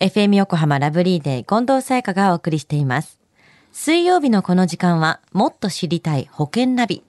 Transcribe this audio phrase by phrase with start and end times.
[0.00, 3.20] FM 横浜ラブリーデー近藤沙耶香がお送りしています。
[3.70, 7.04] 水曜日のこの時間は、もっと知りたい保険ナビ。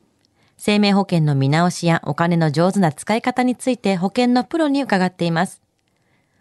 [0.57, 5.61] 生命保険の見直しやお金の上手な使い方について保険のプロに伺っています。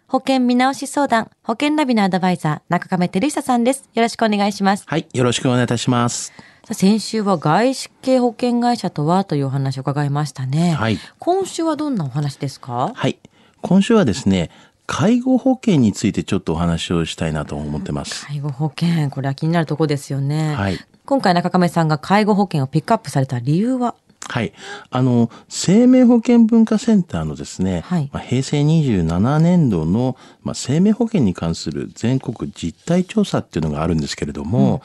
[0.09, 3.89] 保険見直し相談、保険ナビのアドバイザー、中亀照久さんです。
[3.93, 4.83] よろしくお願いします。
[4.87, 6.33] はい、よろしくお願いいたします。
[6.69, 10.73] 先週は外資系保険会社とはというお話を伺いましたね。
[10.73, 12.91] はい今週はどんなお話ですか？
[12.93, 13.19] はい、
[13.61, 14.49] 今週はですね、
[14.93, 18.25] 介護保険についてちょっとお話をしたいなと思ってます。
[18.25, 20.53] 介護保険、これは気になるところですよね。
[20.53, 23.95] はい今回中亀さんが介護保険をピックアップされた理由は？
[24.27, 24.53] はい。
[24.89, 34.81] あの、生命保険文化センターのですね、はいまあ、平成27年度の、まあ、生命保険に関する全国実態調査っていうのがあるんですけれども、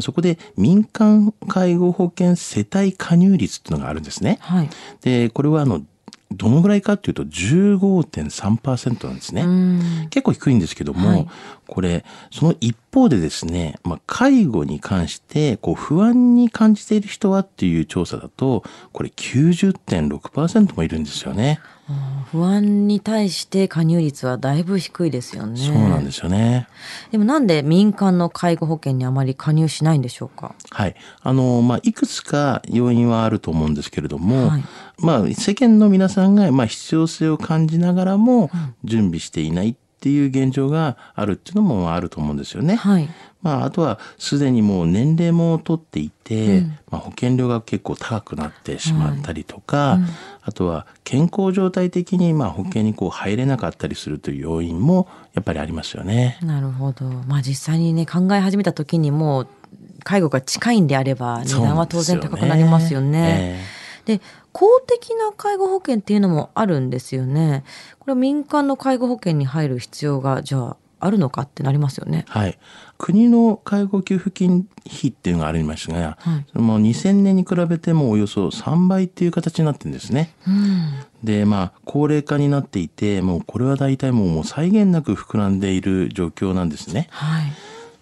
[0.00, 4.38] そこで民間介護保険世帯加入率っていうのがあるんですね。
[4.40, 4.70] はい。
[5.02, 5.82] で、これはあの、
[6.30, 9.42] どのぐらいかっていうと15.3%なんですね。
[9.42, 9.80] うん。
[10.10, 11.28] 結構低いんですけども、はい
[11.68, 21.60] これその一方でですね、まあ、介護に関してこう不安に感じている人はっていう調査だとこれ90.6%もいるんですよね。
[22.30, 25.58] 不安に対して加入率はだいぶ低いですよね。
[25.58, 26.68] そうなんですよね。
[27.10, 30.54] でもなんで民間の介護保険にあまり加入しないんでしょうか？
[30.68, 30.94] はい。
[31.22, 34.64] あの、まあ、いくつか要因はあると思うんですけれども、はい
[34.98, 38.50] まあ、世間の皆さんが、まあ、必要性を感じながらも
[38.84, 42.76] 準備していないっていう現状があるっていうのもあると思うんですよね。
[42.76, 43.08] はい。
[43.42, 49.98] まあ、あとはすでにもう年齢も取っていて、まあ、保険料が結構高くなってしまったりとか、
[50.42, 56.38] あとは健康状態的にまあ保険にこう入れなかったりするという要因もやっぱりありますよね。
[56.42, 57.04] なるほど。
[57.26, 59.48] まあ実際にね、考え始めた時にもう
[60.04, 63.60] 介護が近いんであれば値段は当然高くなりますよね。
[64.04, 64.20] で
[64.58, 67.62] 公的な介護保険っていうのもあるんですよね。
[68.00, 72.24] これは民間の介護保険に入る必要がじゃああるのかってなりますよね。
[72.26, 72.58] はい。
[72.98, 80.34] 国の介護給付金費っていうのがありますが、はいそのもう2000年に比べてもおよそ3倍っていう形になってるんですね。
[80.44, 81.04] うん。
[81.22, 87.06] で、まあ、高齢化になっていて、もうこれは大体もうもう際限なく膨らんでいる状況なんですね。
[87.10, 87.52] はい。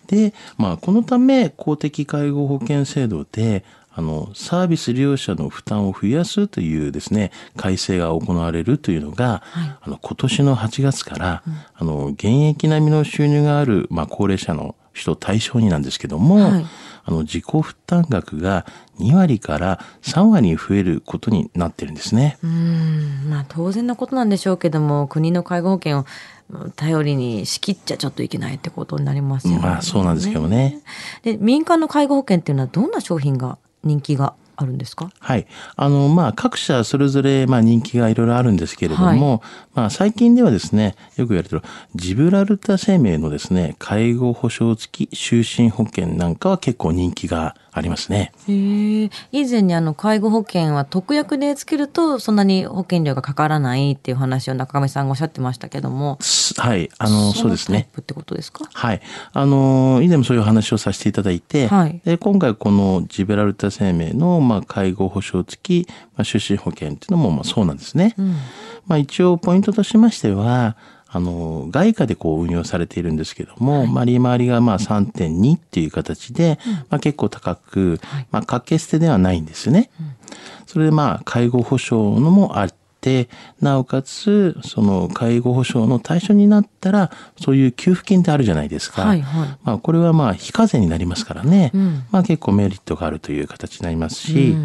[0.07, 3.63] で、まあ、このため公的介護保険制度で
[3.97, 9.43] あのサービス利用者の負担を増やすというですね改正が行われるというのが、
[9.81, 11.43] あの今年の8月から、
[11.75, 16.67] あの現役並みの収入がある、まあ、高齢者の人対象になんですけども、はい
[17.09, 18.67] あの自己負担額が
[18.99, 22.37] 2割から3割に増えることになってるんですね。
[22.43, 23.31] うん。
[23.31, 26.05] まあ当然なことなんでしょうけども、国の介護保険を
[26.51, 29.61] うん頼りに仕切っちゃちょっといけないってことになりますよね。
[29.61, 30.81] まあそうなんですけどね。
[31.23, 34.35] で民間の介護保険っていうのはどんな商品が人気が。
[34.57, 35.11] あるんですか？
[35.19, 35.47] はい。
[35.77, 39.43] あの、まあ、各社それぞれ、まあ、人気がいろいろあるんですけれども、
[39.75, 41.63] まあ、最近ではですね、よく言われてる、
[41.95, 48.33] ジブラルタ生命のですね、介護保障付き就寝保険なんかは結構人気がありますね。
[48.49, 49.11] 以
[49.49, 56.89] 前にあの介護保険は特約でつけるとそんなに保険料がかからないっていう話を中上さんがおっしゃってましたけどもすはい。
[56.97, 57.89] あの、そうですね。
[58.01, 58.65] ってことですか？
[58.73, 59.01] はい。
[59.35, 68.15] あの、以前もそういう話をさせていただいて、はいで今回このジブラルタ生命の、まあ、介護保障付き、まあ、就寝保険っていうのも、まあ、そうなんですね。
[68.87, 70.77] まあ、一応ポイントとしましては、
[71.09, 76.59] あの、外貨でこう運用されているんですけども、まあ、利回りがまあ3.2っていう形で、
[76.91, 79.91] まあ、結構高く、まあ、掛け捨てではないんですよね。
[80.67, 82.75] それでまあ、介護保障のもあっ
[83.07, 83.29] て、
[83.61, 89.03] なおかつ、その介護保障の対象になったら、そういう給付金ってあるじゃないですか。
[89.03, 89.49] はいはい。
[89.63, 91.71] まあ、これはまあ、非課税になりますからね。
[91.79, 92.05] ん。
[92.11, 94.57] まあ、結構メリットがあるという形になりますし、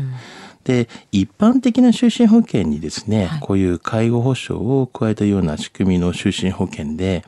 [0.64, 7.24] で、一般的な就寝保険にですね、こういう介護保障を加えたような仕組みの就寝保険で、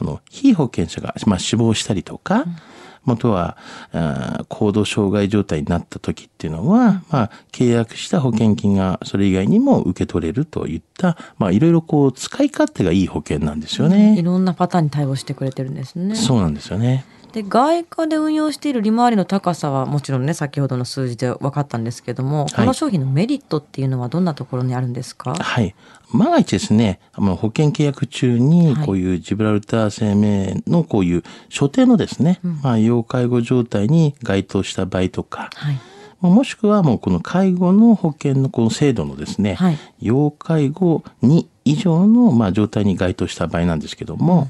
[0.00, 2.75] あの、被保険者が、まあ、死亡したりとか、また
[3.14, 3.56] は、
[3.92, 14.22] あー高度障害状態になった時っていうのは、まあ、契約した保険金がそれ以外にも受け取れるといった、まあ、いろいろこう、使い勝手がいい保険なんですよいね。
[14.22, 17.04] ろんなパターンに対応してくれてるんですねそうなんですよね。
[17.36, 25.34] で外貨で運用している利回りの高さはもちろんね先ほどの数字で分かったんですけども、この商品のメリットっていうのはどんなところにあるんですか？
[25.34, 25.74] はい。
[26.14, 28.86] 万が一ですね、保険契約中にはい。
[28.86, 35.74] こういうジブラルター生命のこういう所定のですね、まあ要介護状態に該当した場合とか、はい。
[36.22, 39.78] まあもしくはもうこの介護の保険のこの制度のですね、はい。
[40.00, 44.48] 要介護2以上のまあ状態に該当した場合なんですけども、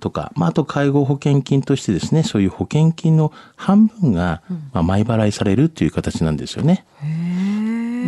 [0.00, 4.42] とか、まあ、あと介護保険金としてですね、そういう保険金の半分が、
[4.72, 6.84] まあ、前払いされるという形なんですよね。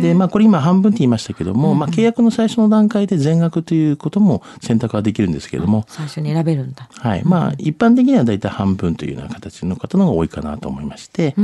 [0.01, 6.89] で、まあこれ今半分って言いましたけども、まあ契約の最初の段階で全額ということも選択はできるんですけども、最初に選べるんだ。
[6.91, 7.23] はい。
[7.23, 11.35] まあ一般的には大体半分というような形の方の方が多いかなと思いまして、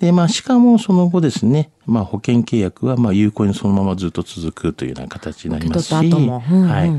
[0.00, 6.68] で、まあしかもその後ですね、まあ保険契約はまあ有効にそのままずっと続くというような形になりますし、うんうんうん。
[6.68, 6.92] はい。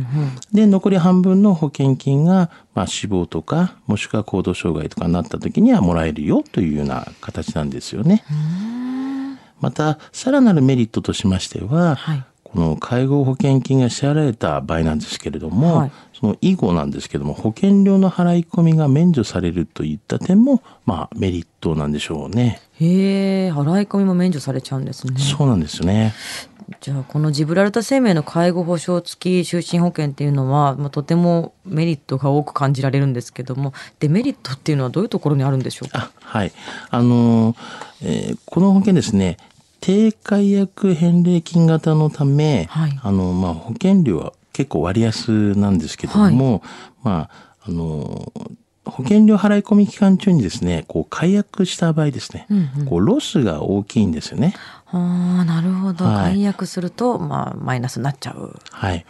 [0.53, 8.23] で、残り半分の保険金が、まあ死亡とか、もしくは行動障害とかになった時にはもらえるよというような形なんですよね。
[9.59, 22.59] また、さらなるメリットとしましては、はいこの介護保険金が支払われた場合なんですけれども、はいその以後なんですけども、保険料の払い込みが免除されるといった点も、まあメリットなんでしょうね。
[22.79, 25.13] へえ、払い込みも免除されちゃうんですね。
[25.19, 26.15] そうなんですよね。
[26.81, 36.11] じゃあこのジブラルタ生命の介護保障付き就寝保険っていうのは、まあ、とてもメリットが多く感じられるんですけどもデメリットっていうのはどういうところにあるんでしょうか？
[36.21, 36.51] あはい。
[36.91, 37.55] あのー
[38.03, 39.37] えーこの保険ですね、
[39.81, 46.61] 低解約返礼金型のため、はいあの、まあ、保険料は結構割安なんですけども、
[47.03, 48.51] まあ、あのー
[48.89, 52.47] 保険料払い込み期間中にですね、こう解約した場合ですね、
[52.87, 54.55] こうロスが大きいんですよね。
[54.87, 58.59] ああなるほど、はい解約すると、まあ、マイナスになっちゃう。
[58.71, 59.05] はい。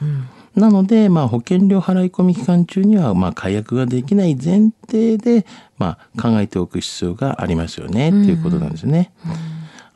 [0.56, 5.46] なので、まあ、保険料払い込み期間中には、まあ、解約ができない前提で、
[5.78, 9.12] まあ、考えておく必要がありますよね、っていうことなんですね。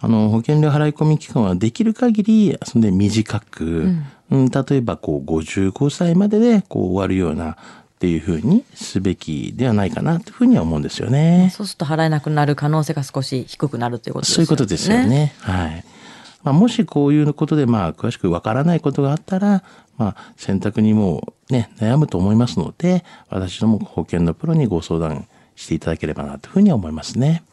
[0.04, 3.88] あの、保険料払い込み期間はできる限り、それで短く、
[4.30, 7.56] うん、例えば、こう、55歳までで、こう、終わるような、っ
[8.04, 11.54] ていうふうにすべきではないかな、というふうには思うんですよね。
[11.56, 14.36] そうすると払えなくなる可能性が少し低くなるということですよね。
[14.36, 15.34] そういうことですよね。
[15.40, 15.86] はい。
[16.44, 19.64] まあ、もしこういうことで、まあ、詳しくわからないことがあったら、
[19.98, 27.44] まあ、選択にもうね、悩むと思いますので、私ども保険のプロにご相談していただければな、というふうには思いますね。